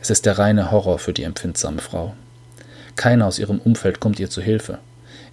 [0.00, 2.14] Es ist der reine Horror für die empfindsame Frau.
[2.94, 4.78] Keiner aus ihrem Umfeld kommt ihr zu Hilfe.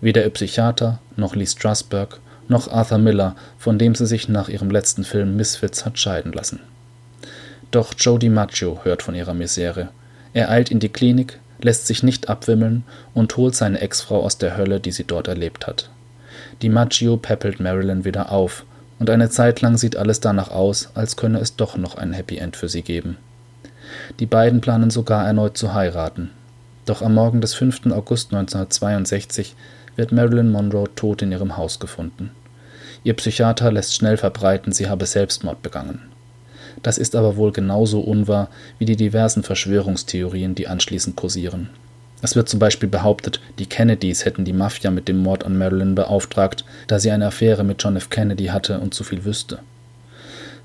[0.01, 4.71] Weder ihr Psychiater, noch Lee Strasberg, noch Arthur Miller, von dem sie sich nach ihrem
[4.71, 6.59] letzten Film Misfits hat scheiden lassen.
[7.71, 9.89] Doch Joe DiMaggio hört von ihrer Misere.
[10.33, 14.57] Er eilt in die Klinik, lässt sich nicht abwimmeln und holt seine Ex-Frau aus der
[14.57, 15.89] Hölle, die sie dort erlebt hat.
[16.61, 18.65] DiMaggio peppelt Marilyn wieder auf,
[18.99, 22.37] und eine Zeit lang sieht alles danach aus, als könne es doch noch ein Happy
[22.37, 23.17] End für sie geben.
[24.19, 26.31] Die beiden planen sogar erneut zu heiraten,
[26.85, 27.87] doch am Morgen des 5.
[27.87, 29.55] August 1962
[29.95, 32.31] wird Marilyn Monroe tot in ihrem Haus gefunden.
[33.03, 36.12] Ihr Psychiater lässt schnell verbreiten, sie habe Selbstmord begangen.
[36.81, 41.69] Das ist aber wohl genauso unwahr wie die diversen Verschwörungstheorien, die anschließend kursieren.
[42.21, 45.93] Es wird zum Beispiel behauptet, die Kennedys hätten die Mafia mit dem Mord an Marilyn
[45.93, 48.09] beauftragt, da sie eine Affäre mit John F.
[48.09, 49.59] Kennedy hatte und zu viel wüsste.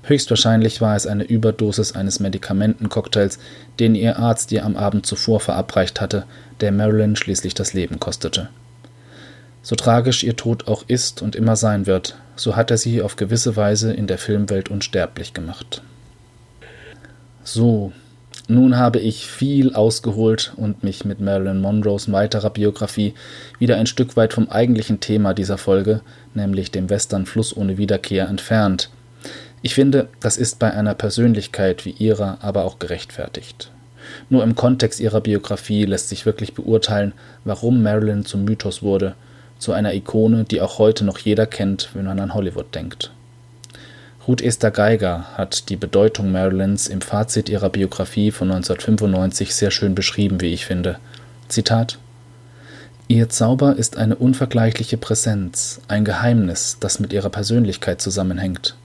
[0.03, 3.39] Höchstwahrscheinlich war es eine Überdosis eines Medikamentencocktails,
[3.79, 6.23] den ihr Arzt ihr am Abend zuvor verabreicht hatte,
[6.61, 8.47] der Marilyn schließlich das Leben kostete.
[9.61, 13.17] So tragisch ihr Tod auch ist und immer sein wird, so hat er sie auf
[13.17, 15.81] gewisse Weise in der Filmwelt unsterblich gemacht.
[17.51, 17.91] So,
[18.47, 23.15] nun habe ich viel ausgeholt und mich mit Marilyn Monroes weiterer Biografie
[23.57, 26.01] wieder ein Stück weit vom eigentlichen Thema dieser Folge,
[26.35, 28.91] nämlich dem Western Fluss ohne Wiederkehr, entfernt.
[29.63, 33.71] Ich finde, das ist bei einer Persönlichkeit wie ihrer aber auch gerechtfertigt.
[34.29, 37.13] Nur im Kontext ihrer Biografie lässt sich wirklich beurteilen,
[37.45, 39.15] warum Marilyn zum Mythos wurde,
[39.57, 43.11] zu einer Ikone, die auch heute noch jeder kennt, wenn man an Hollywood denkt.
[44.27, 49.95] Ruth Esther Geiger hat die Bedeutung Marilyns im Fazit ihrer Biografie von 1995 sehr schön
[49.95, 50.99] beschrieben, wie ich finde.
[51.47, 51.97] Zitat
[53.07, 58.75] Ihr Zauber ist eine unvergleichliche Präsenz, ein Geheimnis, das mit ihrer Persönlichkeit zusammenhängt.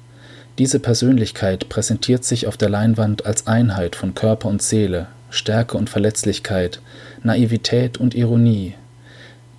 [0.56, 5.90] Diese Persönlichkeit präsentiert sich auf der Leinwand als Einheit von Körper und Seele, Stärke und
[5.90, 6.80] Verletzlichkeit,
[7.22, 8.74] Naivität und Ironie.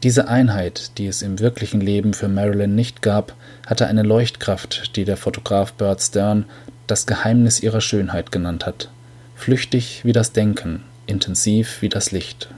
[0.03, 5.05] Diese Einheit, die es im wirklichen Leben für Marilyn nicht gab, hatte eine Leuchtkraft, die
[5.05, 6.45] der Fotograf Bert Stern
[6.87, 8.89] das Geheimnis ihrer Schönheit genannt hat.
[9.35, 12.49] Flüchtig wie das Denken, intensiv wie das Licht.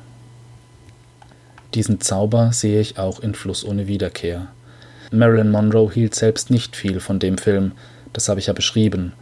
[1.73, 4.47] Diesen Zauber sehe ich auch in Fluss ohne Wiederkehr.
[5.11, 7.73] Marilyn Monroe hielt selbst nicht viel von dem Film,
[8.13, 9.13] das habe ich ja beschrieben.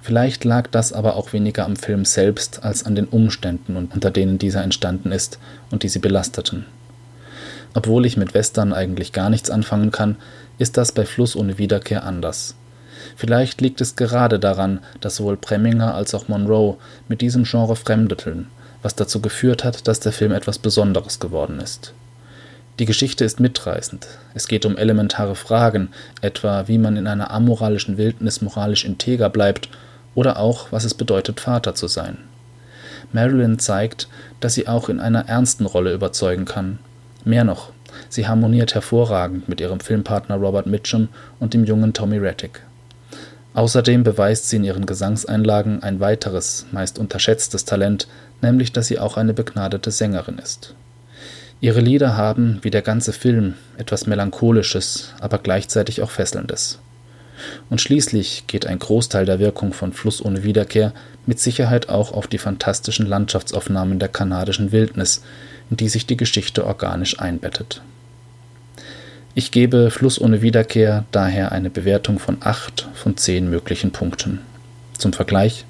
[0.00, 4.38] Vielleicht lag das aber auch weniger am Film selbst als an den Umständen, unter denen
[4.38, 5.38] dieser entstanden ist
[5.70, 6.64] und die sie belasteten.
[7.74, 10.16] Obwohl ich mit Western eigentlich gar nichts anfangen kann,
[10.58, 12.54] ist das bei Fluss ohne Wiederkehr anders.
[13.16, 16.76] Vielleicht liegt es gerade daran, dass sowohl Preminger als auch Monroe
[17.08, 18.48] mit diesem Genre fremdelten,
[18.82, 21.92] was dazu geführt hat, dass der Film etwas Besonderes geworden ist.
[22.78, 24.06] Die Geschichte ist mitreißend.
[24.34, 25.88] Es geht um elementare Fragen,
[26.20, 29.70] etwa wie man in einer amoralischen Wildnis moralisch integer bleibt
[30.14, 32.18] oder auch, was es bedeutet, Vater zu sein.
[33.12, 34.08] Marilyn zeigt,
[34.40, 36.78] dass sie auch in einer ernsten Rolle überzeugen kann.
[37.24, 37.70] Mehr noch,
[38.08, 41.08] sie harmoniert hervorragend mit ihrem Filmpartner Robert Mitchum
[41.40, 42.60] und dem jungen Tommy Rettig.
[43.54, 48.06] Außerdem beweist sie in ihren Gesangseinlagen ein weiteres, meist unterschätztes Talent,
[48.42, 50.74] nämlich dass sie auch eine begnadete Sängerin ist.
[51.60, 56.80] Ihre Lieder haben, wie der ganze Film, etwas Melancholisches, aber gleichzeitig auch Fesselndes.
[57.70, 60.92] Und schließlich geht ein Großteil der Wirkung von Fluss ohne Wiederkehr
[61.24, 65.22] mit Sicherheit auch auf die fantastischen Landschaftsaufnahmen der kanadischen Wildnis,
[65.70, 67.82] in die sich die Geschichte organisch einbettet.
[69.34, 74.40] Ich gebe Fluss ohne Wiederkehr daher eine Bewertung von 8 von 10 möglichen Punkten.
[74.96, 75.66] Zum Vergleich,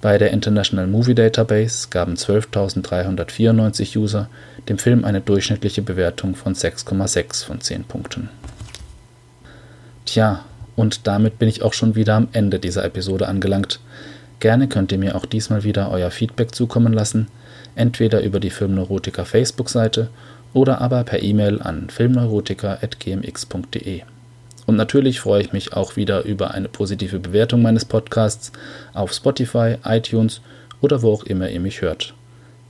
[0.00, 4.28] bei der International Movie Database gaben 12.394 User
[4.68, 8.28] dem Film eine durchschnittliche Bewertung von 6,6 von 10 Punkten.
[10.04, 10.44] Tja,
[10.76, 13.80] und damit bin ich auch schon wieder am Ende dieser Episode angelangt.
[14.42, 17.28] Gerne könnt ihr mir auch diesmal wieder euer Feedback zukommen lassen,
[17.76, 20.08] entweder über die Filmneurotiker Facebook-Seite
[20.52, 24.02] oder aber per E-Mail an filmneurotiker.gmx.de.
[24.66, 28.50] Und natürlich freue ich mich auch wieder über eine positive Bewertung meines Podcasts
[28.94, 30.40] auf Spotify, iTunes
[30.80, 32.12] oder wo auch immer ihr mich hört.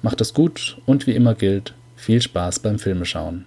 [0.03, 3.47] Macht es gut und wie immer gilt, viel Spaß beim Filmeschauen.